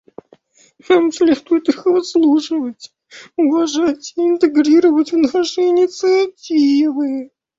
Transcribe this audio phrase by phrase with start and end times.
[0.89, 2.91] Нам следует их выслушивать,
[3.37, 7.29] уважать и интегрировать в наши инициативы.